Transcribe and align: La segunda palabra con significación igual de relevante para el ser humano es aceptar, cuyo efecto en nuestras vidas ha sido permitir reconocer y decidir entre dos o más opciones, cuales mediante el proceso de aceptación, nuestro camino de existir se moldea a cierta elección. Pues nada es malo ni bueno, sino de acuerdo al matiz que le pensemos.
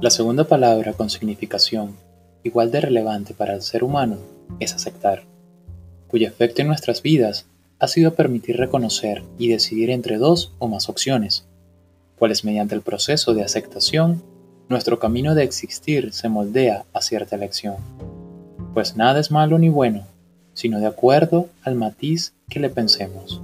La 0.00 0.10
segunda 0.10 0.44
palabra 0.44 0.92
con 0.92 1.10
significación 1.10 1.96
igual 2.44 2.70
de 2.70 2.80
relevante 2.80 3.34
para 3.34 3.54
el 3.54 3.62
ser 3.62 3.82
humano 3.82 4.18
es 4.60 4.72
aceptar, 4.72 5.24
cuyo 6.06 6.28
efecto 6.28 6.62
en 6.62 6.68
nuestras 6.68 7.02
vidas 7.02 7.46
ha 7.80 7.88
sido 7.88 8.14
permitir 8.14 8.58
reconocer 8.58 9.24
y 9.38 9.48
decidir 9.48 9.90
entre 9.90 10.18
dos 10.18 10.52
o 10.60 10.68
más 10.68 10.88
opciones, 10.88 11.48
cuales 12.16 12.44
mediante 12.44 12.76
el 12.76 12.82
proceso 12.82 13.34
de 13.34 13.42
aceptación, 13.42 14.22
nuestro 14.68 15.00
camino 15.00 15.34
de 15.34 15.42
existir 15.42 16.12
se 16.12 16.28
moldea 16.28 16.84
a 16.92 17.02
cierta 17.02 17.34
elección. 17.34 17.78
Pues 18.74 18.94
nada 18.94 19.18
es 19.18 19.32
malo 19.32 19.58
ni 19.58 19.68
bueno, 19.68 20.06
sino 20.54 20.78
de 20.78 20.86
acuerdo 20.86 21.48
al 21.64 21.74
matiz 21.74 22.34
que 22.48 22.60
le 22.60 22.70
pensemos. 22.70 23.42